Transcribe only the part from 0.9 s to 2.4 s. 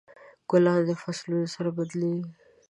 فصلونو سره بدلیږي.